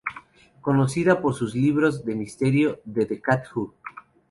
Conocida 0.61 1.21
por 1.21 1.35
su 1.35 1.45
libros 1.45 2.03
de 2.03 2.15
misterio 2.15 2.81
de 2.85 3.05
""The 3.05 3.21
Cat 3.21 3.45
Who..."". 3.55 3.75